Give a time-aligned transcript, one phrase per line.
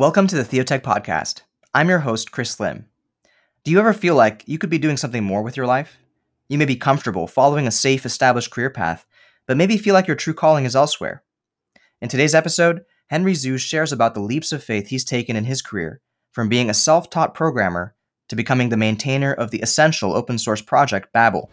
[0.00, 1.42] Welcome to the Theotech Podcast.
[1.74, 2.86] I'm your host, Chris Lim.
[3.64, 5.98] Do you ever feel like you could be doing something more with your life?
[6.48, 9.04] You may be comfortable following a safe, established career path,
[9.46, 11.22] but maybe feel like your true calling is elsewhere.
[12.00, 15.60] In today's episode, Henry Zhu shares about the leaps of faith he's taken in his
[15.60, 16.00] career,
[16.32, 17.94] from being a self taught programmer
[18.30, 21.50] to becoming the maintainer of the essential open source project Babel.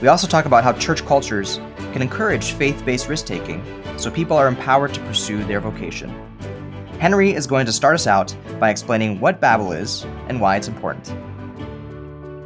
[0.00, 1.56] We also talk about how church cultures
[1.92, 3.64] can encourage faith based risk taking
[3.96, 6.33] so people are empowered to pursue their vocation.
[6.98, 10.68] Henry is going to start us out by explaining what Babel is and why it's
[10.68, 11.12] important.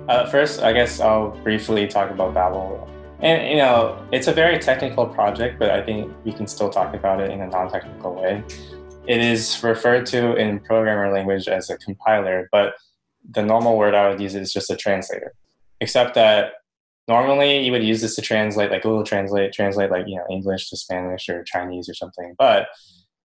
[0.08, 2.88] Uh, first, I guess I'll briefly talk about Babel.
[3.20, 6.94] And, you know, it's a very technical project, but I think we can still talk
[6.94, 8.42] about it in a non technical way.
[9.06, 12.74] It is referred to in programmer language as a compiler, but
[13.30, 15.34] the normal word I would use is just a translator.
[15.80, 16.52] Except that
[17.06, 20.70] normally you would use this to translate, like Google Translate, translate like, you know, English
[20.70, 22.34] to Spanish or Chinese or something.
[22.38, 22.68] But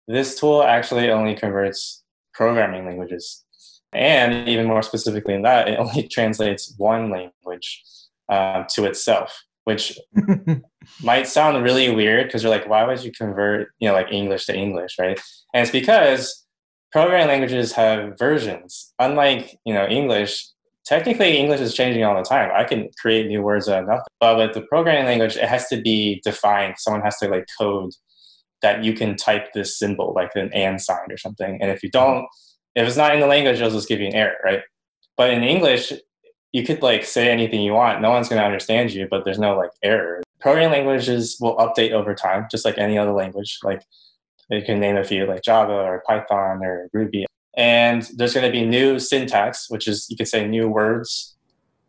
[0.09, 3.45] this tool actually only converts programming languages.
[3.93, 7.83] And even more specifically than that, it only translates one language
[8.27, 9.99] um, to itself, which
[11.03, 14.47] might sound really weird because you're like, why would you convert, you know, like English
[14.47, 15.19] to English, right?
[15.53, 16.43] And it's because
[16.91, 18.91] programming languages have versions.
[18.97, 20.43] Unlike, you know, English,
[20.85, 22.49] technically English is changing all the time.
[22.51, 24.05] I can create new words out of nothing.
[24.19, 26.75] But with the programming language, it has to be defined.
[26.79, 27.91] Someone has to like code
[28.61, 31.61] that you can type this symbol like an and sign or something.
[31.61, 32.25] And if you don't,
[32.75, 34.61] if it's not in the language, it'll just give you an error, right?
[35.17, 35.93] But in English,
[36.51, 38.01] you could like say anything you want.
[38.01, 40.23] No one's going to understand you, but there's no like error.
[40.39, 43.59] Programming languages will update over time, just like any other language.
[43.63, 43.83] Like
[44.49, 47.25] you can name a few like Java or Python or Ruby.
[47.55, 51.35] And there's going to be new syntax, which is you could say new words,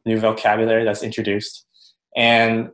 [0.05, 1.65] new vocabulary that's introduced.
[2.17, 2.71] And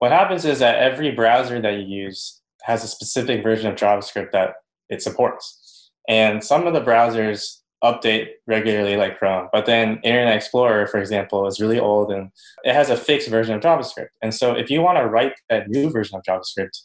[0.00, 4.32] what happens is that every browser that you use has a specific version of JavaScript
[4.32, 4.54] that
[4.88, 5.90] it supports.
[6.08, 11.46] And some of the browsers update regularly like Chrome, but then Internet Explorer, for example,
[11.46, 12.30] is really old and
[12.64, 14.08] it has a fixed version of JavaScript.
[14.22, 16.80] And so if you want to write that new version of JavaScript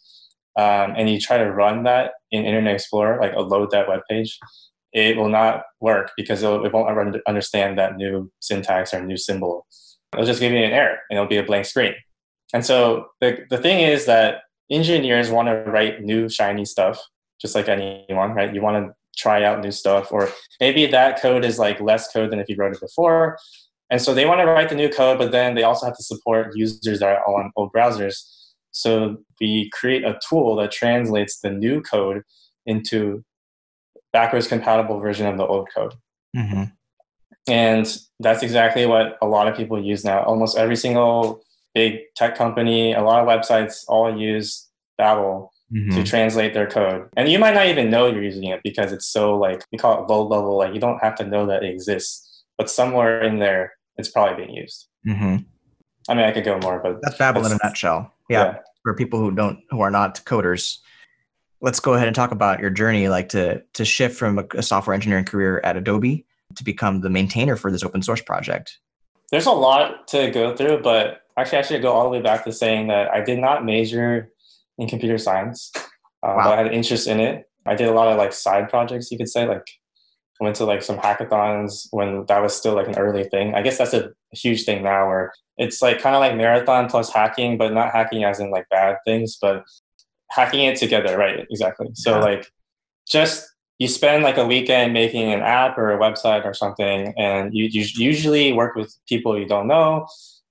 [0.57, 4.39] um, and you try to run that in Internet Explorer, like load that web page,
[4.93, 9.67] it will not work because it won't understand that new syntax or new symbol.
[10.13, 11.93] It'll just give you an error and it'll be a blank screen.
[12.53, 17.01] And so the, the thing is that engineers want to write new shiny stuff
[17.39, 18.53] just like anyone right?
[18.53, 20.29] You want to try out new stuff or
[20.59, 23.37] maybe that code is like less code than if you wrote it before.
[23.89, 26.03] And so they want to write the new code but then they also have to
[26.03, 28.23] support users that are on old browsers.
[28.71, 32.21] So we create a tool that translates the new code
[32.65, 33.23] into
[34.13, 35.93] backwards compatible version of the old code.
[36.35, 36.63] Mm-hmm.
[37.47, 40.21] and that's exactly what a lot of people use now.
[40.23, 41.41] Almost every single
[41.77, 44.67] big tech company, a lot of websites all use
[44.97, 45.91] Babel mm-hmm.
[45.91, 47.07] to translate their code.
[47.15, 50.03] And you might not even know you're using it because it's so like we call
[50.03, 52.43] it low level, like you don't have to know that it exists.
[52.57, 54.87] But somewhere in there it's probably being used.
[55.07, 55.35] Mm-hmm.
[56.09, 58.11] I mean I could go more, but that's Babel in a nutshell.
[58.27, 58.57] Yeah, yeah.
[58.81, 60.79] For people who don't who are not coders.
[61.61, 64.63] Let's go ahead and talk about your journey, like to to shift from a, a
[64.63, 68.79] software engineering career at Adobe to become the maintainer for this open source project.
[69.29, 72.43] There's a lot to go through, but actually, I should go all the way back
[72.45, 74.31] to saying that I did not major
[74.77, 75.81] in computer science, uh,
[76.23, 76.43] wow.
[76.43, 77.49] but I had an interest in it.
[77.65, 79.47] I did a lot of like side projects, you could say.
[79.47, 79.67] Like,
[80.39, 83.55] I went to like some hackathons when that was still like an early thing.
[83.55, 87.11] I guess that's a huge thing now, where it's like kind of like marathon plus
[87.11, 89.63] hacking, but not hacking as in like bad things, but
[90.31, 91.45] hacking it together, right?
[91.49, 91.89] Exactly.
[91.93, 92.23] So yeah.
[92.23, 92.51] like,
[93.09, 93.47] just
[93.79, 97.65] you spend like a weekend making an app or a website or something, and you,
[97.65, 100.07] you usually work with people you don't know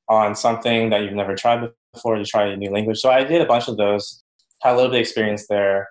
[0.08, 2.16] on something that you've never tried before.
[2.16, 2.98] You try a new language.
[2.98, 4.22] So I did a bunch of those,
[4.62, 5.88] had a little bit of experience there,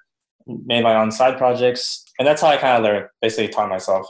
[0.47, 4.07] made my own side projects, and that's how I kind of learned, basically taught myself.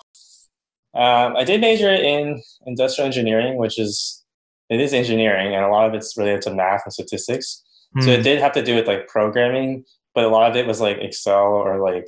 [0.94, 4.24] Um, I did major in industrial engineering, which is
[4.70, 7.64] it is engineering, and a lot of it's related to math and statistics.
[7.98, 8.04] Mm.
[8.04, 8.24] So it hmm.
[8.24, 11.44] did have to do with like programming, but a lot of it was like Excel
[11.44, 12.08] or like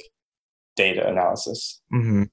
[0.77, 1.81] data analysis.
[1.93, 2.23] Mm-hmm.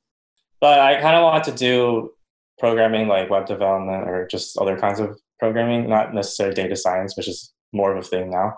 [0.60, 2.10] But I kind of wanted to do
[2.58, 7.28] programming like web development or just other kinds of programming, not necessarily data science, which
[7.28, 8.54] is more of a thing now.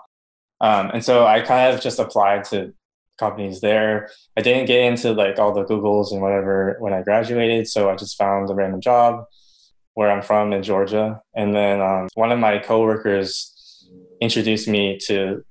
[0.61, 2.73] Um, and so I kind of just applied to
[3.17, 4.09] companies there.
[4.37, 7.95] I didn't get into like all the Googles and whatever when I graduated, so I
[7.95, 9.25] just found a random job
[9.93, 11.21] where I'm from in Georgia.
[11.35, 13.53] And then um, one of my coworkers
[14.21, 15.43] introduced me to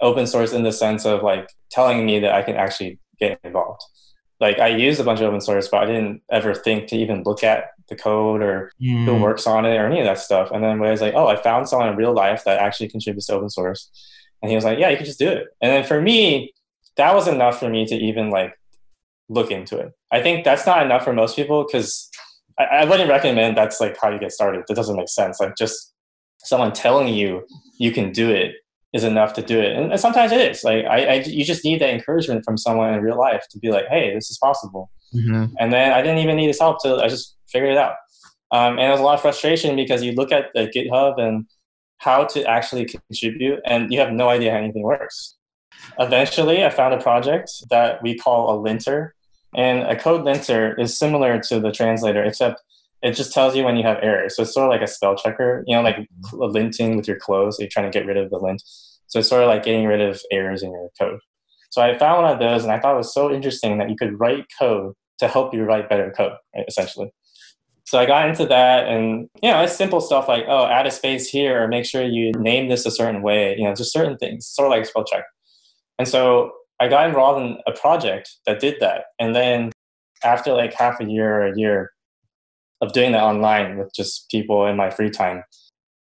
[0.00, 3.82] open source in the sense of like telling me that I can actually get involved
[4.40, 7.22] like I used a bunch of open source, but I didn't ever think to even
[7.24, 9.04] look at the code or mm.
[9.04, 10.50] who works on it or any of that stuff.
[10.50, 12.88] And then when I was like, oh, I found someone in real life that actually
[12.88, 13.90] contributes to open source.
[14.42, 15.48] And he was like, yeah, you can just do it.
[15.60, 16.54] And then for me,
[16.96, 18.58] that was enough for me to even like
[19.28, 19.92] look into it.
[20.10, 22.08] I think that's not enough for most people because
[22.58, 24.64] I, I wouldn't recommend that's like how you get started.
[24.66, 25.38] That doesn't make sense.
[25.38, 25.92] Like just
[26.38, 27.46] someone telling you
[27.78, 28.54] you can do it
[28.92, 29.76] is enough to do it.
[29.76, 30.64] And, and sometimes it is.
[30.64, 33.70] Like I, I, you just need that encouragement from someone in real life to be
[33.70, 34.90] like, hey, this is possible.
[35.14, 35.54] Mm-hmm.
[35.58, 37.94] And then I didn't even need his help to I just figured it out.
[38.52, 41.46] Um, and there was a lot of frustration because you look at the GitHub and
[41.98, 45.36] how to actually contribute, and you have no idea how anything works.
[45.98, 49.14] Eventually, I found a project that we call a linter,
[49.54, 52.62] and a code linter is similar to the translator, except
[53.02, 54.36] it just tells you when you have errors.
[54.36, 56.36] So it's sort of like a spell checker, you know, like mm-hmm.
[56.36, 57.56] linting with your clothes.
[57.56, 58.62] So you're trying to get rid of the lint.
[59.06, 61.20] So it's sort of like getting rid of errors in your code.
[61.70, 63.96] So I found one of those, and I thought it was so interesting that you
[63.96, 67.12] could write code to help you write better code, right, essentially.
[67.86, 70.90] So I got into that, and you know, it's simple stuff like, oh, add a
[70.90, 73.56] space here, or make sure you name this a certain way.
[73.56, 75.24] You know, just certain things, sort of like spell check.
[75.98, 79.70] And so I got involved in a project that did that, and then
[80.22, 81.92] after like half a year or a year
[82.80, 85.44] of doing that online with just people in my free time,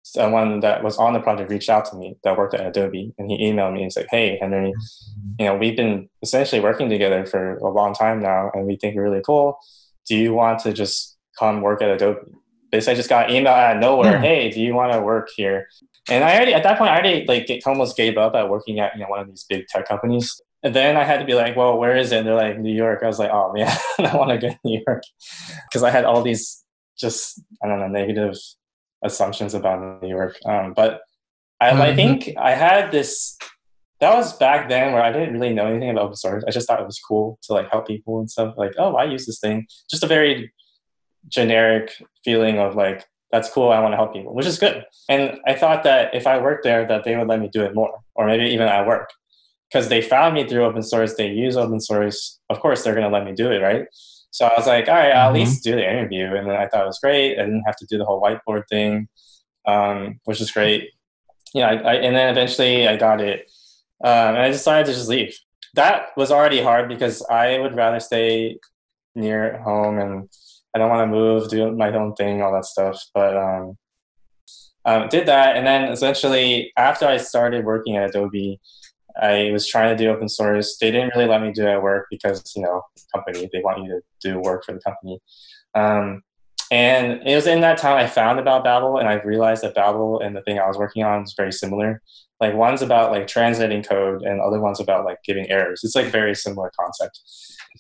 [0.04, 3.30] someone that was on the project reached out to me that worked at Adobe and
[3.30, 4.74] he emailed me and said, Hey, Henry,
[5.40, 8.96] you know, we've been essentially working together for a long time now and we think
[8.96, 9.58] you're really cool.
[10.08, 12.22] Do you want to just come work at Adobe?
[12.72, 14.14] Basically, I just got an email out of nowhere.
[14.14, 14.22] Yeah.
[14.22, 15.68] Hey, do you want to work here?
[16.10, 18.94] And I already, at that point, I already like almost gave up at working at,
[18.96, 20.42] you know, one of these big tech companies.
[20.64, 22.20] And then I had to be like, well, where is it?
[22.20, 23.02] And they're like, New York.
[23.04, 23.70] I was like, oh man,
[24.00, 25.04] I want to go to New York
[25.70, 26.64] because I had all these
[26.98, 28.36] just, I don't know, negative
[29.04, 30.38] assumptions about New York.
[30.46, 31.02] Um, but
[31.60, 31.82] I, mm-hmm.
[31.82, 33.38] I think I had this.
[34.00, 36.44] That was back then where I didn't really know anything about open source.
[36.48, 38.54] I just thought it was cool to like help people and stuff.
[38.56, 39.66] Like, oh, I use this thing.
[39.90, 40.54] Just a very
[41.28, 41.92] generic
[42.24, 43.72] feeling of like, that's cool.
[43.72, 44.86] I want to help people, which is good.
[45.10, 47.74] And I thought that if I worked there, that they would let me do it
[47.74, 49.10] more, or maybe even at work,
[49.70, 51.16] because they found me through open source.
[51.16, 52.40] They use open source.
[52.50, 53.88] Of course, they're going to let me do it, right?
[54.38, 55.38] So I was like, all right, I'll mm-hmm.
[55.38, 56.36] at least do the interview.
[56.36, 57.40] And then I thought it was great.
[57.40, 59.08] I didn't have to do the whole whiteboard thing,
[59.66, 60.92] um, which is great.
[61.56, 63.50] Yeah, I, I, and then eventually I got it.
[64.04, 65.36] Um, and I decided to just leave.
[65.74, 68.60] That was already hard because I would rather stay
[69.16, 70.30] near home and
[70.76, 73.04] I don't want to move, do my own thing, all that stuff.
[73.16, 73.76] But um,
[74.86, 75.58] um, did that.
[75.58, 78.60] And then essentially, after I started working at Adobe,
[79.22, 80.78] I was trying to do open source.
[80.78, 82.82] They didn't really let me do it at work because, you know,
[83.14, 85.20] company, they want you to do work for the company.
[85.76, 86.24] Um,
[86.70, 90.20] and it was in that time I found about Babel and I realized that Babel
[90.20, 92.02] and the thing I was working on is very similar.
[92.40, 95.82] Like one's about like translating code and other one's about like giving errors.
[95.84, 97.20] It's like very similar concept.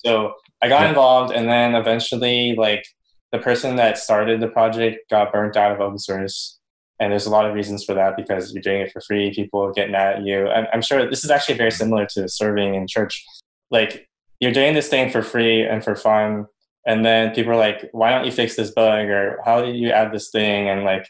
[0.05, 2.85] So I got involved and then eventually like
[3.31, 6.56] the person that started the project got burnt out of open source
[6.99, 9.71] and there's a lot of reasons for that because you're doing it for free people
[9.71, 10.47] get mad at you.
[10.47, 13.23] I'm, I'm sure this is actually very similar to serving in church.
[13.69, 14.07] Like
[14.39, 16.47] you're doing this thing for free and for fun
[16.85, 19.91] and then people are like why don't you fix this bug or how do you
[19.91, 20.69] add this thing?
[20.69, 21.07] And like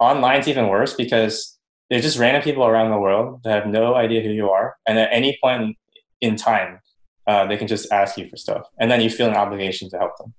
[0.00, 1.58] online's even worse because
[1.90, 4.98] they're just random people around the world that have no idea who you are and
[4.98, 5.76] at any point
[6.20, 6.80] in time
[7.26, 9.98] uh, they can just ask you for stuff and then you feel an obligation to
[9.98, 10.34] help them.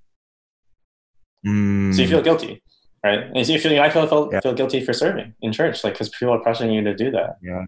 [1.45, 1.95] Mm.
[1.95, 2.61] so you feel guilty
[3.03, 3.29] right?
[3.35, 4.39] And so you feel you might feel feel, yeah.
[4.39, 7.37] feel guilty for serving in church, like because people are pressuring you to do that.
[7.41, 7.65] Yeah.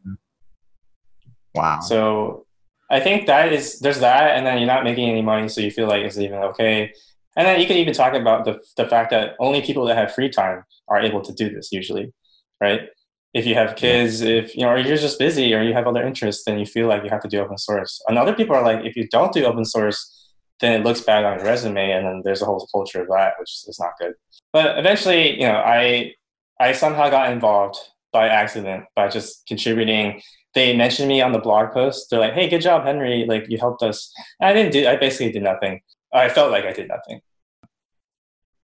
[1.56, 1.80] Wow.
[1.82, 2.46] So
[2.90, 5.72] I think that is there's that, and then you're not making any money, so you
[5.72, 6.94] feel like it's even okay.
[7.36, 10.14] And then you can even talk about the the fact that only people that have
[10.14, 12.14] free time are able to do this usually,
[12.62, 12.82] right?
[13.34, 16.06] If you have kids, if you know, or you're just busy, or you have other
[16.06, 18.00] interests, then you feel like you have to do open source.
[18.08, 19.98] And other people are like, if you don't do open source,
[20.60, 23.34] then it looks bad on your resume, and then there's a whole culture of that,
[23.40, 24.14] which is not good.
[24.54, 26.14] But eventually, you know, I
[26.60, 27.78] I somehow got involved
[28.14, 30.22] by accident by just contributing.
[30.54, 32.10] They mentioned me on the blog post.
[32.10, 33.26] They're like, "Hey, good job, Henry!
[33.28, 34.88] Like you helped us." And I didn't do.
[34.88, 35.82] I basically did nothing.
[36.14, 37.22] I felt like I did nothing.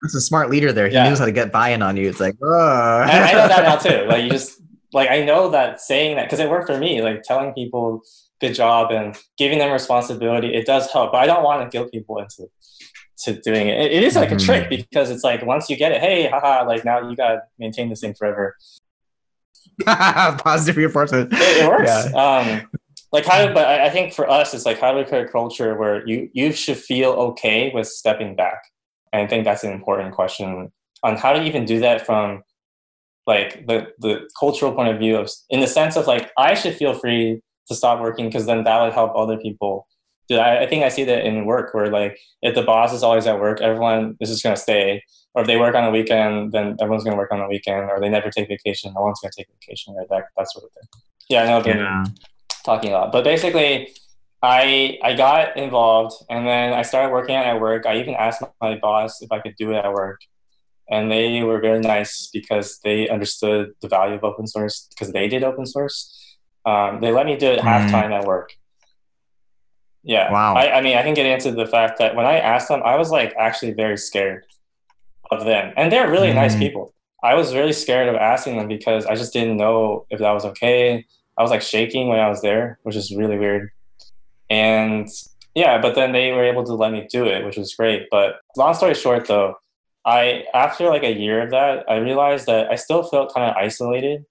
[0.02, 0.88] That's a smart leader there.
[0.88, 1.08] He yeah.
[1.08, 2.08] knows how to get buy-in on you.
[2.08, 2.48] It's like, oh.
[2.48, 4.06] I, I know that now too.
[4.10, 4.62] Like you just
[4.94, 7.02] like I know that saying that because it worked for me.
[7.02, 8.02] Like telling people
[8.42, 11.12] good job and giving them responsibility, it does help.
[11.12, 12.48] But I don't want to guilt people into
[13.24, 13.80] to doing it.
[13.80, 14.38] it, it is like mm-hmm.
[14.38, 14.76] a trick mm-hmm.
[14.90, 18.02] because it's like once you get it, hey, haha, like now you gotta maintain this
[18.02, 18.56] thing forever.
[19.86, 21.32] Positive reinforcement.
[21.34, 21.90] It, it works.
[21.90, 22.62] Yeah.
[22.62, 22.70] Um,
[23.12, 25.76] like how, but I think for us, it's like how do we create a culture
[25.76, 28.62] where you you should feel okay with stepping back.
[29.12, 30.72] And I think that's an important question
[31.02, 32.44] on how to even do that from
[33.26, 36.76] like the the cultural point of view of in the sense of like I should
[36.76, 39.88] feel free to stop working because then that would help other people.
[40.38, 43.28] I, I think I see that in work where like if the boss is always
[43.28, 45.04] at work, everyone is just gonna stay.
[45.36, 47.90] Or if they work on a weekend, then everyone's gonna work on the weekend.
[47.90, 50.08] Or they never take vacation, no one's gonna take vacation, right?
[50.10, 51.02] That that sort of thing.
[51.30, 52.04] Yeah, I know I've been yeah.
[52.64, 53.94] talking a lot, but basically,
[54.42, 57.86] I I got involved, and then I started working at work.
[57.86, 60.22] I even asked my boss if I could do it at work,
[60.90, 65.28] and they were very nice because they understood the value of open source because they
[65.28, 66.38] did open source.
[66.66, 67.92] Um, they let me do it half mm.
[67.92, 68.54] time at work.
[70.10, 70.32] Yeah.
[70.32, 70.56] Wow.
[70.56, 72.98] I, I mean, I can get into the fact that when I asked them, I
[72.98, 74.44] was like actually very scared
[75.30, 76.34] of them, and they're really mm.
[76.34, 76.96] nice people.
[77.24, 80.46] I was really scared of asking them because I just didn't know if that was
[80.46, 81.06] okay.
[81.38, 83.70] I was like shaking when I was there, which is really weird.
[84.50, 85.08] And
[85.54, 88.08] yeah, but then they were able to let me do it, which was great.
[88.10, 89.58] But long story short, though,
[90.06, 93.56] I after like a year of that, I realized that I still felt kind of
[93.56, 94.26] isolated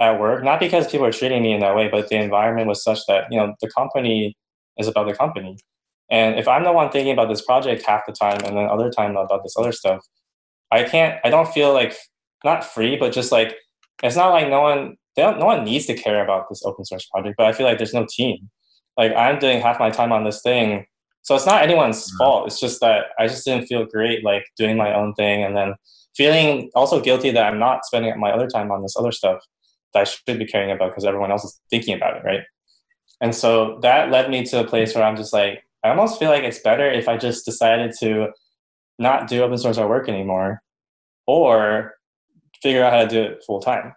[0.00, 0.42] at work.
[0.42, 3.26] Not because people were treating me in that way, but the environment was such that
[3.30, 4.38] you know the company
[4.78, 5.58] is about the company.
[6.10, 8.90] And if I'm the one thinking about this project half the time, and then other
[8.90, 10.04] time about this other stuff,
[10.70, 11.18] I can't.
[11.24, 11.96] I don't feel like
[12.44, 13.56] not free, but just like
[14.02, 14.96] it's not like no one.
[15.16, 17.66] They don't, no one needs to care about this open source project, but I feel
[17.66, 18.48] like there's no team
[18.96, 20.86] like I'm doing half my time on this thing.
[21.22, 22.18] So it's not anyone's mm-hmm.
[22.18, 22.46] fault.
[22.46, 25.74] It's just that I just didn't feel great like doing my own thing and then
[26.16, 29.38] feeling also guilty that I'm not spending my other time on this other stuff
[29.94, 32.42] that I should be caring about because everyone else is thinking about it, right?
[33.22, 36.28] And so that led me to a place where I'm just like, I almost feel
[36.28, 38.28] like it's better if I just decided to
[38.98, 40.60] not do open source work anymore
[41.26, 41.94] or
[42.62, 43.94] figure out how to do it full time.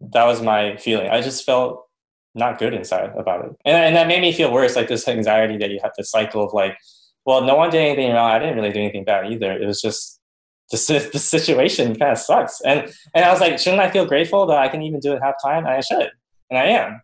[0.00, 1.08] That was my feeling.
[1.08, 1.86] I just felt
[2.34, 3.52] not good inside about it.
[3.64, 6.44] And, and that made me feel worse, like this anxiety that you have this cycle
[6.44, 6.76] of like,
[7.24, 8.30] well, no one did anything wrong.
[8.30, 9.52] I didn't really do anything bad either.
[9.52, 10.20] It was just
[10.70, 12.60] the, the situation kind of sucks.
[12.60, 15.22] And, and I was like, shouldn't I feel grateful that I can even do it
[15.22, 15.66] half time?
[15.66, 16.10] I should.
[16.50, 17.02] And I am.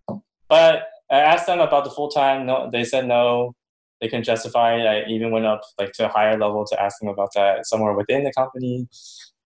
[0.49, 2.47] But I asked them about the full time.
[2.47, 3.54] No, they said no.
[4.00, 4.87] They couldn't justify it.
[4.87, 7.92] I even went up like to a higher level to ask them about that somewhere
[7.92, 8.88] within the company.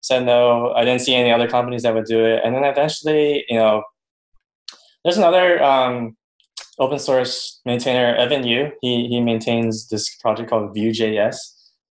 [0.02, 0.74] Said no.
[0.74, 2.42] I didn't see any other companies that would do it.
[2.44, 3.84] And then eventually, you know,
[5.04, 6.18] there's another um,
[6.80, 8.72] open source maintainer, Evan You.
[8.82, 11.38] He, he maintains this project called Vue.js.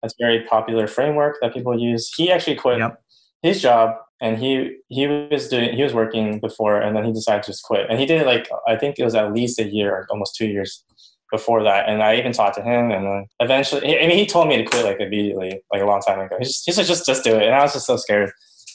[0.01, 2.13] That's a very popular framework that people use.
[2.13, 3.01] He actually quit yep.
[3.41, 7.44] his job and he he was doing he was working before and then he decided
[7.44, 7.88] to just quit.
[7.89, 10.48] And he did it like I think it was at least a year, almost two
[10.48, 10.84] years
[11.30, 11.89] before that.
[11.89, 14.63] And I even talked to him, and then eventually, I mean, he told me to
[14.63, 16.38] quit like immediately, like a long time ago.
[16.39, 18.32] He just he said just just do it, and I was just so scared.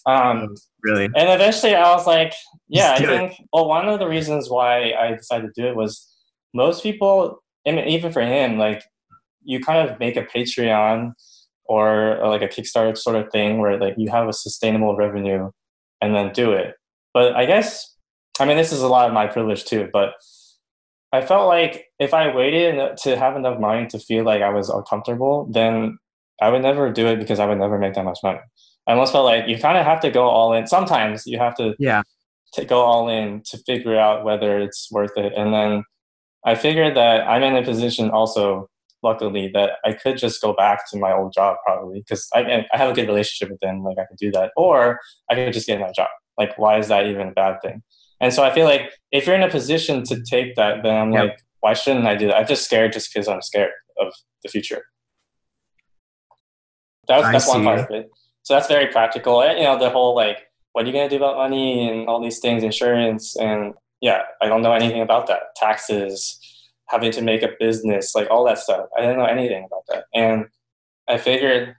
[0.06, 1.04] Um, really?
[1.04, 2.32] And eventually I was like,
[2.68, 6.06] yeah, I think, well, one of the reasons why I decided to do it was
[6.54, 8.82] most people, I mean, even for him, like
[9.44, 11.12] you kind of make a Patreon
[11.68, 15.50] or, or like a Kickstarter sort of thing where like you have a sustainable revenue
[16.00, 16.74] and then do it.
[17.14, 17.94] But I guess,
[18.40, 20.14] I mean, this is a lot of my privilege too, but
[21.12, 24.68] I felt like if I waited to have enough money to feel like I was
[24.68, 25.98] uncomfortable, then
[26.40, 28.40] I would never do it because I would never make that much money.
[28.86, 30.66] I almost felt like you kind of have to go all in.
[30.66, 32.02] Sometimes you have to yeah
[32.54, 35.32] to go all in to figure out whether it's worth it.
[35.36, 35.84] And then
[36.44, 38.68] I figured that I'm in a position also,
[39.02, 42.76] luckily, that I could just go back to my old job probably because I I
[42.76, 43.82] have a good relationship with them.
[43.82, 45.00] Like I could do that, or
[45.30, 46.08] I could just get my job.
[46.36, 47.82] Like why is that even a bad thing?
[48.20, 51.12] And so I feel like if you're in a position to take that, then I'm
[51.12, 51.22] yep.
[51.22, 52.36] like, why shouldn't I do that?
[52.36, 54.12] I'm just scared just because I'm scared of
[54.42, 54.84] the future.
[57.06, 58.10] That was, that's one part of it.
[58.42, 59.42] So that's very practical.
[59.42, 60.38] And, you know, the whole like,
[60.72, 63.36] what are you going to do about money and all these things, insurance.
[63.36, 65.54] And yeah, I don't know anything about that.
[65.56, 66.38] Taxes,
[66.88, 68.86] having to make a business, like all that stuff.
[68.96, 70.04] I didn't know anything about that.
[70.14, 70.46] And
[71.08, 71.76] I figured.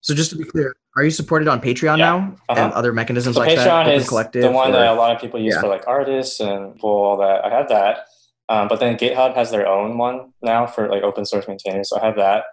[0.00, 2.06] So just to be clear, are you supported on Patreon yeah.
[2.06, 2.60] now uh-huh.
[2.60, 3.86] and other mechanisms so like Patreon that?
[3.86, 5.60] Patreon is Collective the one or, that a lot of people use yeah.
[5.60, 7.44] for like artists and people, all that.
[7.44, 8.06] I have that.
[8.48, 11.90] Um, but then GitHub has their own one now for like open source maintainers.
[11.90, 12.44] So I have that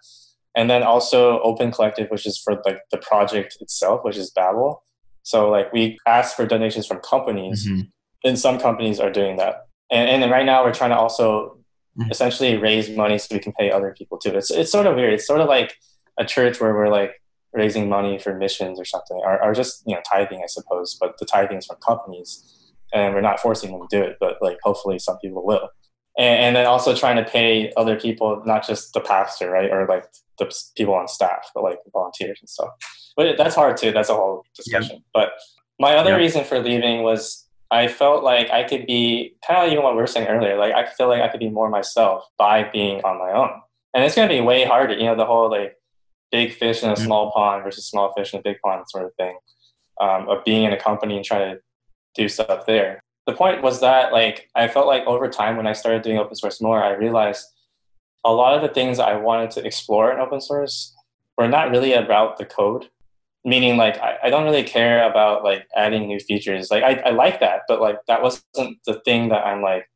[0.56, 4.84] and then also open collective which is for like the project itself which is babel
[5.24, 7.82] so like we ask for donations from companies mm-hmm.
[8.24, 11.58] and some companies are doing that and, and then right now we're trying to also
[11.98, 12.12] mm-hmm.
[12.12, 15.14] essentially raise money so we can pay other people too it's, it's sort of weird
[15.14, 15.76] it's sort of like
[16.20, 17.22] a church where we're like
[17.54, 21.18] raising money for missions or something or, or just you know tithing i suppose but
[21.20, 24.58] the tithing is from companies and we're not forcing them to do it but like
[24.64, 25.70] hopefully some people will
[26.18, 29.86] and, and then also trying to pay other people not just the pastor right or
[29.88, 30.06] like
[30.40, 32.70] the people on staff, but like volunteers and stuff.
[33.16, 33.92] But that's hard too.
[33.92, 34.98] That's a whole discussion.
[34.98, 35.04] Yep.
[35.14, 35.30] But
[35.80, 36.20] my other yep.
[36.20, 37.43] reason for leaving was
[37.74, 40.58] I felt like I could be kind of even what we were saying earlier.
[40.58, 43.50] Like I feel like I could be more myself by being on my own,
[43.94, 44.94] and it's going to be way harder.
[44.94, 45.76] You know, the whole like
[46.32, 47.04] big fish in a mm-hmm.
[47.04, 49.38] small pond versus small fish in a big pond sort of thing
[50.00, 51.62] um, of being in a company and trying to
[52.16, 53.00] do stuff there.
[53.26, 56.36] The point was that like I felt like over time when I started doing open
[56.36, 57.44] source more, I realized
[58.24, 60.94] a lot of the things I wanted to explore in open source
[61.38, 62.90] were not really about the code.
[63.46, 66.72] Meaning, like, I, I don't really care about like adding new features.
[66.72, 69.90] Like, I, I like that, but like that wasn't the thing that I'm like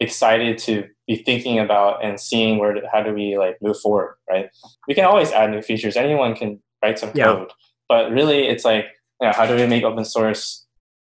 [0.00, 4.50] excited to be thinking about and seeing where how do we like move forward, right?
[4.86, 5.96] We can always add new features.
[5.96, 7.24] Anyone can write some yeah.
[7.24, 7.52] code,
[7.88, 8.86] but really it's like,
[9.20, 10.66] you know, how do we make open source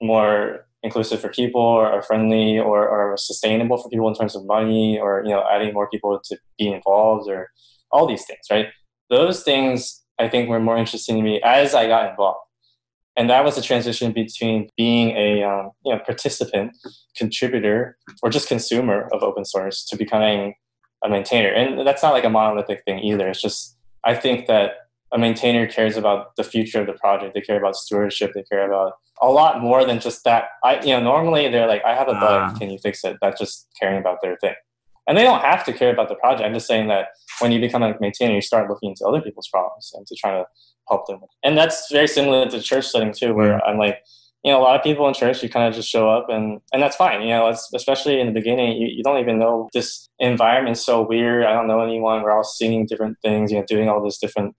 [0.01, 4.99] more inclusive for people or friendly or, or sustainable for people in terms of money
[4.99, 7.51] or you know adding more people to be involved or
[7.91, 8.69] all these things right
[9.11, 12.41] those things i think were more interesting to me as i got involved.
[13.19, 16.77] And that was a transition between being a um, you know participant
[17.17, 20.55] contributor or just consumer of open source to becoming
[21.05, 21.49] a maintainer.
[21.49, 23.29] And that's not like a monolithic thing either.
[23.29, 24.69] It's just i think that
[25.13, 27.35] a maintainer cares about the future of the project.
[27.35, 28.35] They care about stewardship.
[28.35, 30.51] They care about a lot more than just that.
[30.63, 32.55] I you know normally they're like i have a bug.
[32.55, 32.59] Uh.
[32.59, 33.17] can you fix it?
[33.21, 34.55] That's just caring about their thing
[35.09, 37.09] and they don't have to care about the project i'm just saying that
[37.41, 40.31] when you become a maintainer you start looking into other people's problems and to try
[40.31, 40.45] to
[40.89, 41.21] help them.
[41.43, 43.99] And that's very similar to church setting too, where I'm like,
[44.45, 46.61] you know, a lot of people in church, you kind of just show up and,
[46.73, 47.23] and that's fine.
[47.23, 51.03] You know, it's, especially in the beginning, you, you don't even know this environment's so
[51.03, 51.45] weird.
[51.45, 52.23] I don't know anyone.
[52.23, 54.55] We're all singing different things, you know, doing all these different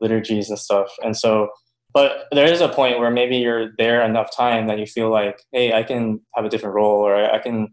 [0.00, 0.88] liturgies and stuff.
[1.02, 1.48] And so,
[1.92, 5.42] but there is a point where maybe you're there enough time that you feel like,
[5.52, 7.68] hey, I can have a different role or I can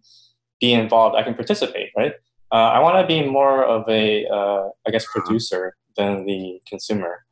[0.59, 1.15] be involved.
[1.15, 2.13] I can participate, right?
[2.51, 7.25] Uh, I want to be more of a, uh, I guess, producer than the consumer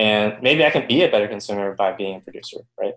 [0.00, 2.94] and maybe I can be a better consumer by being a producer, right?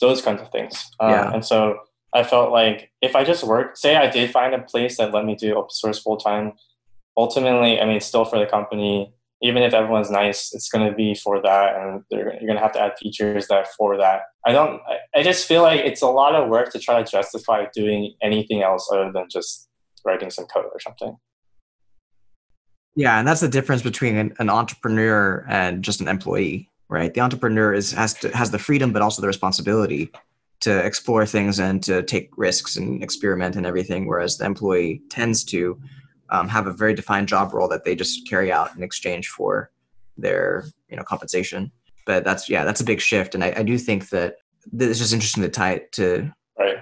[0.00, 0.90] Those kinds of things.
[0.98, 1.32] Um, yeah.
[1.32, 1.78] And so
[2.12, 5.24] I felt like if I just worked, say I did find a place that let
[5.24, 6.52] me do open source full time,
[7.16, 9.14] ultimately, I mean, still for the company.
[9.42, 12.72] Even if everyone's nice, it's going to be for that, and you're going to have
[12.72, 14.22] to add features that for that.
[14.44, 14.80] I don't.
[15.14, 18.62] I, just feel like it's a lot of work to try to justify doing anything
[18.62, 19.68] else other than just
[20.04, 21.16] writing some code or something.
[22.96, 27.14] Yeah, and that's the difference between an, an, entrepreneur and just an employee, right?
[27.14, 30.10] The entrepreneur is has to, has the freedom, but also the responsibility
[30.60, 35.42] to explore things and to take risks and experiment and everything, whereas the employee tends
[35.44, 35.80] to
[36.30, 39.70] um, have a very defined job role that they just carry out in exchange for
[40.16, 41.70] their you know compensation.
[42.06, 44.36] But that's yeah, that's a big shift, and I, I do think that
[44.78, 46.78] it's just interesting to tie it to right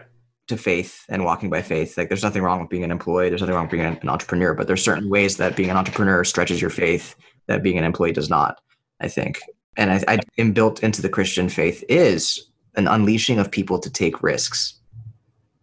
[0.48, 1.96] to faith and walking by faith.
[1.96, 3.28] Like there's nothing wrong with being an employee.
[3.28, 6.24] There's nothing wrong with being an, entrepreneur, but there's certain ways that being an entrepreneur
[6.24, 7.14] stretches your faith
[7.46, 8.61] that being an employee does not,
[9.00, 9.40] I think.
[9.76, 13.90] And I, I am built into the Christian faith is an unleashing of people to
[13.90, 14.74] take risks,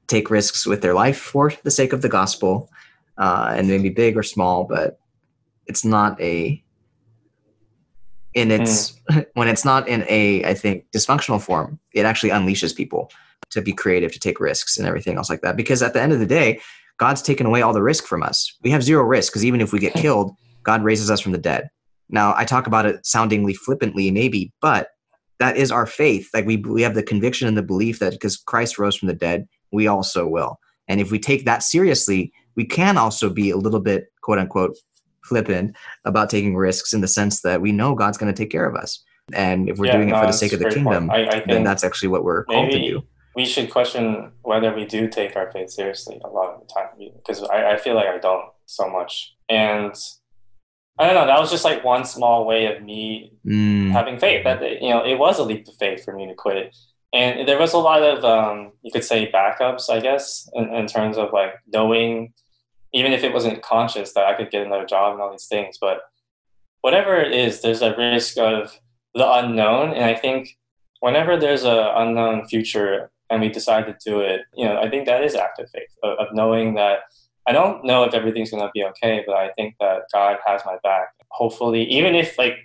[0.07, 2.69] take risks with their life for the sake of the gospel,
[3.17, 4.99] uh, and maybe big or small, but
[5.67, 6.61] it's not a
[8.33, 9.25] in its mm.
[9.33, 13.11] when it's not in a I think dysfunctional form, it actually unleashes people
[13.51, 15.55] to be creative, to take risks and everything else like that.
[15.55, 16.59] Because at the end of the day,
[16.97, 18.53] God's taken away all the risk from us.
[18.63, 21.37] We have zero risk because even if we get killed, God raises us from the
[21.37, 21.69] dead.
[22.09, 24.89] Now, I talk about it soundingly flippantly, maybe, but
[25.39, 26.29] that is our faith.
[26.33, 29.13] Like we, we have the conviction and the belief that because Christ rose from the
[29.13, 30.59] dead, we also will.
[30.87, 34.77] And if we take that seriously, we can also be a little bit, quote unquote,
[35.23, 38.67] flippant about taking risks in the sense that we know God's going to take care
[38.67, 39.03] of us.
[39.33, 41.43] And if we're yeah, doing no, it for the sake of the kingdom, I, I
[41.47, 43.03] then that's actually what we're called to do
[43.35, 46.87] we should question whether we do take our faith seriously a lot of the time
[47.17, 49.35] because I, I feel like I don't so much.
[49.49, 49.93] And
[50.97, 53.91] I don't know, that was just like one small way of me mm.
[53.91, 54.45] having faith.
[54.45, 56.75] That you know, it was a leap of faith for me to quit it.
[57.13, 60.87] And there was a lot of um, you could say backups, I guess, in, in
[60.87, 62.33] terms of like knowing,
[62.95, 65.77] even if it wasn't conscious, that I could get another job and all these things.
[65.79, 65.99] But
[66.79, 68.79] whatever it is, there's a risk of
[69.13, 69.93] the unknown.
[69.93, 70.57] And I think
[71.01, 75.05] whenever there's an unknown future and we decide to do it, you know, I think
[75.05, 76.99] that is active faith of, of knowing that
[77.45, 80.61] I don't know if everything's going to be okay, but I think that God has
[80.65, 81.09] my back.
[81.29, 82.57] Hopefully, even if like,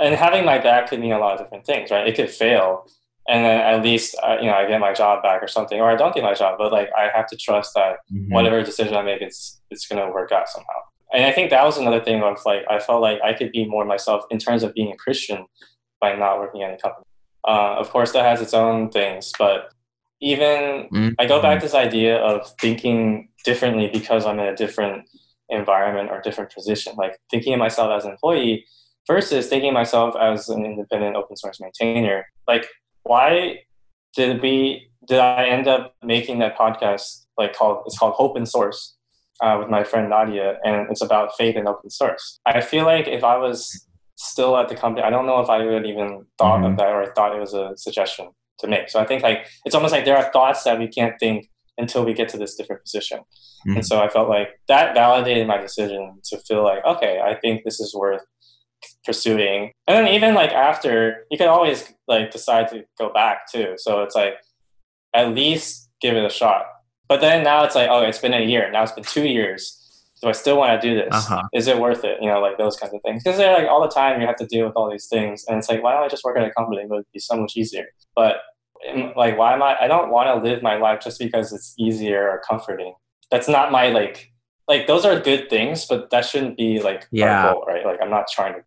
[0.00, 2.08] and having my back could mean a lot of different things, right?
[2.08, 2.86] It could fail,
[3.30, 5.88] and then at least uh, you know I get my job back or something, or
[5.88, 8.32] I don't get my job, but like I have to trust that mm-hmm.
[8.32, 10.80] whatever decision I make, it's it's going to work out somehow.
[11.12, 13.64] And I think that was another thing of like I felt like I could be
[13.66, 15.46] more myself in terms of being a Christian
[16.00, 17.06] by not working at a company.
[17.46, 19.72] Uh, of course, that has its own things, but
[20.20, 21.08] even mm-hmm.
[21.18, 25.08] I go back to this idea of thinking differently because I'm in a different
[25.48, 26.94] environment or different position.
[26.96, 28.66] Like thinking of myself as an employee
[29.06, 32.26] versus thinking of myself as an independent open source maintainer.
[32.46, 32.66] Like,
[33.02, 33.60] why
[34.14, 38.46] did we did I end up making that podcast like called it's called Hope in
[38.46, 38.96] Source
[39.40, 42.40] uh, with my friend Nadia, and it's about faith and open source.
[42.46, 43.86] I feel like if I was
[44.16, 46.72] still at the company, I don't know if I would even thought mm-hmm.
[46.72, 48.90] of that or I thought it was a suggestion to make.
[48.90, 52.04] So I think like it's almost like there are thoughts that we can't think until
[52.04, 53.20] we get to this different position.
[53.20, 53.76] Mm-hmm.
[53.76, 57.64] And so I felt like that validated my decision to feel like, okay, I think
[57.64, 58.22] this is worth
[59.04, 59.72] pursuing.
[59.86, 63.74] And then even like after, you can always like decide to go back too.
[63.76, 64.34] So it's like
[65.14, 66.66] at least give it a shot.
[67.08, 68.70] But then now it's like, oh, it's been a year.
[68.70, 69.76] Now it's been two years.
[70.22, 71.08] Do I still want to do this?
[71.12, 71.42] Uh-huh.
[71.54, 72.18] Is it worth it?
[72.20, 73.24] You know, like those kinds of things.
[73.24, 75.56] Because they're like all the time you have to deal with all these things, and
[75.58, 76.82] it's like, why don't I just work at a company?
[76.82, 77.86] It would be so much easier.
[78.14, 78.36] But
[79.16, 79.76] like, why am I?
[79.80, 82.94] I don't want to live my life just because it's easier or comforting.
[83.30, 84.30] That's not my like.
[84.68, 87.46] Like those are good things, but that shouldn't be like Yeah.
[87.46, 87.84] our goal, right?
[87.84, 88.60] Like I'm not trying to.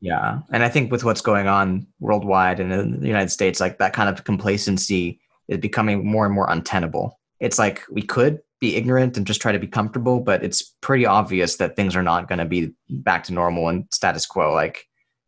[0.00, 0.40] Yeah.
[0.52, 3.92] And I think with what's going on worldwide and in the United States, like that
[3.92, 7.18] kind of complacency is becoming more and more untenable.
[7.40, 11.06] It's like we could be ignorant and just try to be comfortable, but it's pretty
[11.06, 14.52] obvious that things are not going to be back to normal and status quo.
[14.52, 14.86] Like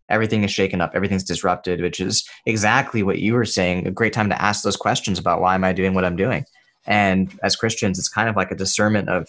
[0.09, 3.87] everything is shaken up, everything's disrupted, which is exactly what you were saying.
[3.87, 6.45] A great time to ask those questions about why am I doing what I'm doing?
[6.87, 9.29] And as Christians, it's kind of like a discernment of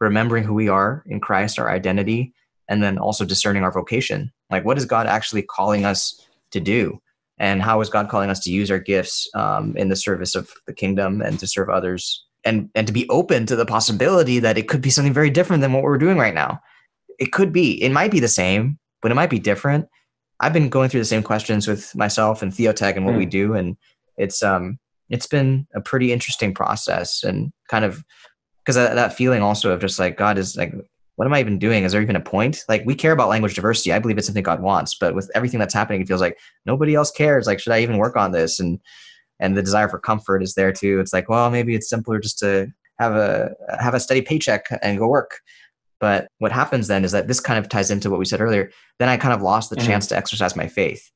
[0.00, 2.32] remembering who we are in Christ, our identity,
[2.68, 4.32] and then also discerning our vocation.
[4.50, 7.00] Like, what is God actually calling us to do?
[7.38, 10.50] And how is God calling us to use our gifts um, in the service of
[10.66, 12.24] the kingdom and to serve others?
[12.44, 15.62] And, and to be open to the possibility that it could be something very different
[15.62, 16.60] than what we're doing right now.
[17.18, 19.88] It could be, it might be the same, but it might be different.
[20.38, 23.54] I've been going through the same questions with myself and Theotech and what we do.
[23.54, 23.76] And
[24.16, 24.78] it's, um,
[25.10, 28.04] it's been a pretty interesting process and kind of
[28.66, 30.74] because that, that feeling also of just like God is like
[31.16, 31.84] what am I even doing?
[31.84, 32.62] Is there even a point?
[32.68, 33.92] Like we care about language diversity.
[33.92, 36.94] I believe it's something God wants, but with everything that's happening, it feels like nobody
[36.94, 37.46] else cares.
[37.46, 38.60] Like, should I even work on this?
[38.60, 38.78] And
[39.40, 41.00] and the desire for comfort is there too.
[41.00, 43.50] It's like, well, maybe it's simpler just to have a
[43.80, 45.40] have a steady paycheck and go work.
[46.00, 48.70] But what happens then is that this kind of ties into what we said earlier.
[48.98, 49.86] Then I kind of lost the Mhm.
[49.86, 51.10] chance to exercise my faith,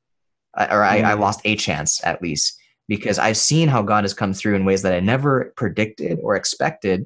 [0.56, 1.20] or I, I Mhm.
[1.20, 2.58] lost a chance at least
[2.88, 6.34] because I've seen how God has come through in ways that I never predicted or
[6.36, 7.04] expected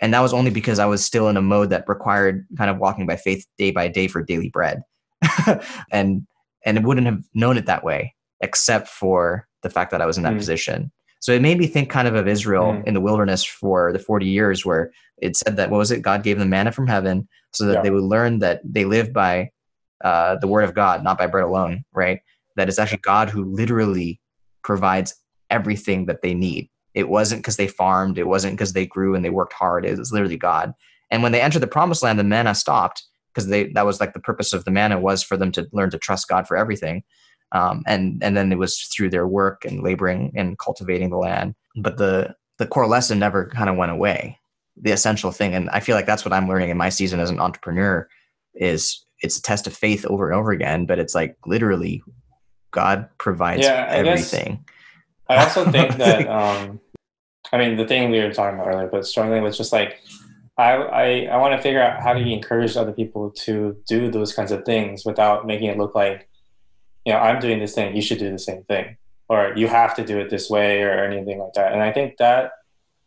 [0.00, 2.78] and that was only because I was still in a mode that required kind of
[2.78, 4.82] walking by faith day by day for daily bread,
[5.92, 6.26] and
[6.64, 10.16] and it wouldn't have known it that way except for the fact that I was
[10.16, 10.38] in that Mm.
[10.38, 10.92] position.
[11.20, 12.86] So it made me think kind of of Israel Mm.
[12.86, 16.00] in the wilderness for the forty years, where it said that what was it?
[16.02, 17.82] God gave them manna from heaven, so that Yeah.
[17.82, 19.50] they would learn that they live by
[20.02, 21.84] uh, the word of God, not by bread alone.
[21.92, 22.20] Right?
[22.56, 24.18] That it's actually God who literally
[24.64, 25.14] provides
[25.50, 26.70] everything that they need.
[26.94, 28.18] It wasn't because they farmed.
[28.18, 29.84] It wasn't because they grew and they worked hard.
[29.86, 30.74] It was literally God.
[31.10, 34.12] And when they entered the promised land, the manna stopped because they that was like
[34.12, 37.02] the purpose of the manna was for them to learn to trust God for everything.
[37.52, 41.54] Um, and and then it was through their work and laboring and cultivating the land.
[41.76, 44.38] But the the core lesson never kind of went away.
[44.76, 47.30] The essential thing, and I feel like that's what I'm learning in my season as
[47.30, 48.08] an entrepreneur,
[48.54, 50.86] is it's a test of faith over and over again.
[50.86, 52.02] But it's like literally,
[52.70, 54.64] God provides Yeah, I guess- everything.
[55.30, 56.80] I also think that um,
[57.52, 60.00] I mean the thing we were talking about earlier, but struggling was just like
[60.58, 64.10] I I, I want to figure out how do you encourage other people to do
[64.10, 66.28] those kinds of things without making it look like
[67.06, 68.96] you know I'm doing this thing, you should do the same thing,
[69.28, 71.72] or you have to do it this way, or anything like that.
[71.72, 72.52] And I think that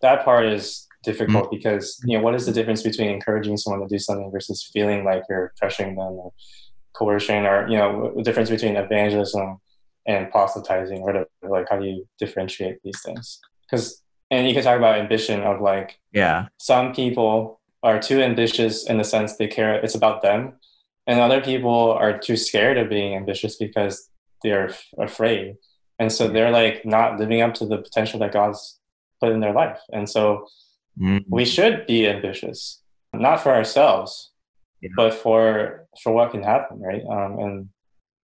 [0.01, 3.93] that part is difficult because you know what is the difference between encouraging someone to
[3.93, 6.31] do something versus feeling like you're pressuring them or
[6.93, 9.59] coercion, or you know the difference between evangelism
[10.05, 14.63] and proselytizing or whatever like how do you differentiate these things because and you can
[14.63, 16.47] talk about ambition of like Yeah.
[16.57, 20.53] some people are too ambitious in the sense they care it's about them
[21.07, 24.09] and other people are too scared of being ambitious because
[24.43, 25.55] they're f- afraid
[25.99, 28.79] and so they're like not living up to the potential that god's
[29.21, 30.47] put in their life and so
[30.99, 31.25] Mm.
[31.27, 32.79] we should be ambitious
[33.13, 34.29] not for ourselves
[34.81, 34.91] Yeah.
[34.95, 37.69] but for for what can happen right um, and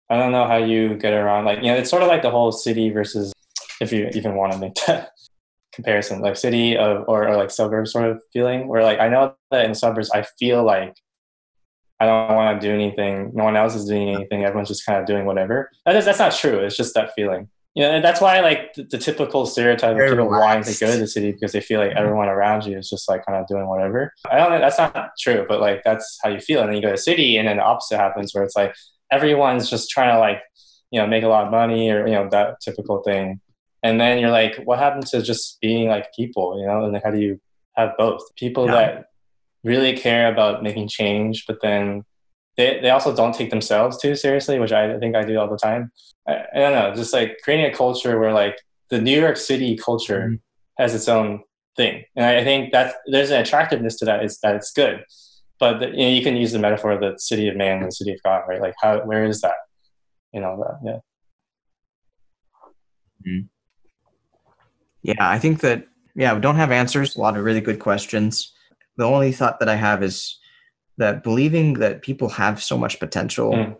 [0.09, 2.29] i don't know how you get around like you know it's sort of like the
[2.29, 3.33] whole city versus
[3.81, 5.11] if you even want to make that
[5.73, 9.35] comparison like city of or, or like suburb sort of feeling where like i know
[9.51, 10.95] that in suburbs i feel like
[11.99, 14.99] i don't want to do anything no one else is doing anything everyone's just kind
[14.99, 18.05] of doing whatever that is, that's not true it's just that feeling you know, and
[18.05, 21.07] that's why like the, the typical stereotype Very of people wanting to go to the
[21.07, 21.99] city because they feel like mm-hmm.
[21.99, 24.13] everyone around you is just like kind of doing whatever.
[24.31, 26.61] I don't know, that's not true, but like that's how you feel.
[26.61, 28.73] And then you go to the city and then the opposite happens where it's like
[29.15, 30.41] everyone's just trying to like,
[30.91, 33.39] you know, make a lot of money or, you know, that typical thing.
[33.84, 37.12] And then you're like, what happened to just being like people, you know, and how
[37.12, 37.39] do you
[37.78, 38.21] have both?
[38.36, 38.75] People Yeah.
[38.75, 39.06] that
[39.63, 42.04] really care about making change, but then
[42.58, 45.58] they, they also don't take themselves too seriously, which I think I do all the
[45.58, 45.91] time.
[46.28, 48.58] I, I don't know, just like creating a culture where like
[48.89, 50.39] the New York City culture Mhm.
[50.82, 51.30] has its own
[51.75, 54.23] thing, and I think that there's an attractiveness to that.
[54.23, 55.04] Is that it's good,
[55.59, 57.87] but the, you, know, you can use the metaphor of the city of man and
[57.87, 58.61] the city of God, right?
[58.61, 59.55] Like how where is that?
[60.33, 60.99] You know that yeah.
[65.01, 67.15] Yeah, I think that yeah, we don't have answers.
[67.15, 68.53] A lot of really good questions.
[68.97, 70.39] The only thought that I have is
[70.97, 73.77] that believing that people have so much potential Mm.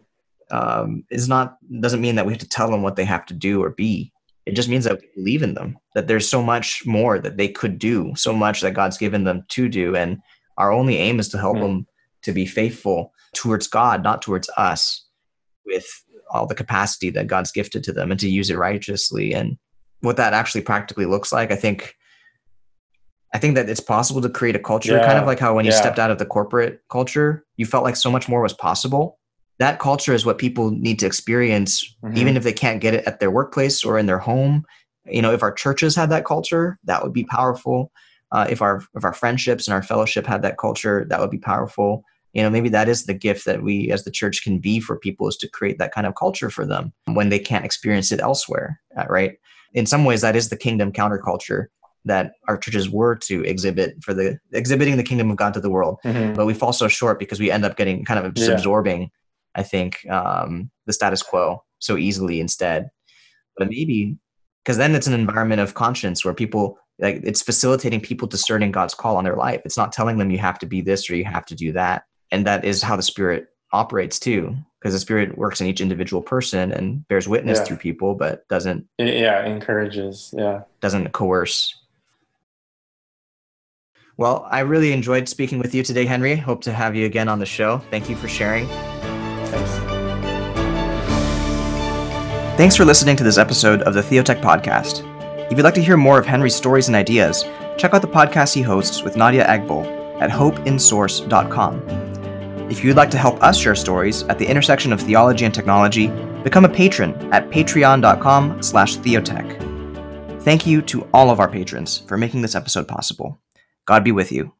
[0.52, 3.34] um, is not doesn't mean that we have to tell them what they have to
[3.34, 4.12] do or be.
[4.46, 7.48] it just means that we believe in them, that there's so much more that they
[7.48, 9.96] could do, so much that God's given them to do.
[9.96, 10.20] And
[10.58, 11.62] our only aim is to help mm.
[11.62, 11.88] them
[12.24, 15.06] to be faithful towards God, not towards us,
[15.66, 15.86] with
[16.32, 19.34] all the capacity that God's gifted to them and to use it righteously.
[19.34, 19.58] And
[20.02, 21.96] what that actually practically looks like, I think
[23.34, 25.06] I think that it's possible to create a culture, yeah.
[25.06, 25.78] kind of like how when you yeah.
[25.78, 29.20] stepped out of the corporate culture, you felt like so much more was possible.
[29.60, 32.18] That culture is what people need to experience, mm-hmm.
[32.18, 34.64] even if they can't get it at their workplace or in their home.
[35.06, 37.92] You know, if our churches had that culture, that would be powerful.
[38.32, 41.38] Uh, if our if our friendships and our fellowship had that culture, that would be
[41.38, 42.04] powerful.
[42.34, 45.00] You know, maybe that is the gift that we as the church can be for
[45.00, 48.20] people is to create that kind of culture for them when they can't experience it
[48.20, 49.38] elsewhere, uh, right?
[49.74, 51.68] In some ways, that is the kingdom counterculture
[52.06, 55.70] that our churches were to exhibit for the exhibiting the kingdom of God to the
[55.70, 55.98] world.
[56.06, 56.34] Mm-hmm.
[56.34, 58.56] But we fall so short because we end up getting kind of just yeah.
[58.56, 59.12] absorbing,
[59.56, 62.90] I think, um, the status quo so easily instead.
[63.58, 64.18] But maybe
[64.66, 68.96] because then it's an environment of conscience where people like it's facilitating people discerning God's
[68.96, 69.62] call on their life.
[69.64, 72.06] It's not telling them you have to be this or you have to do that.
[72.32, 76.22] And that is how the spirit operates too because the spirit works in each individual
[76.22, 77.66] person and bears witness yeah.
[77.66, 81.76] through people but doesn't yeah encourages yeah doesn't coerce
[84.18, 86.38] well, I really enjoyed speaking with you today, Henry.
[86.38, 87.80] Hope to have you again on the show.
[87.92, 88.66] Thank you for sharing.
[88.68, 89.85] Thanks.
[92.58, 95.04] Thanks for listening to this episode of the Theotech Podcast.
[95.52, 97.44] If you'd like to hear more of Henry's stories and ideas,
[97.78, 101.82] check out the podcast he hosts with Nadia Eghbal at hopeinsource.com.
[102.72, 106.08] If you'd like to help us share stories at the intersection of theology and technology,
[106.46, 110.42] become a patron at patreon.com slash theotech.
[110.44, 113.38] Thank you to all of our patrons for making this episode possible.
[113.84, 114.54] God be with you.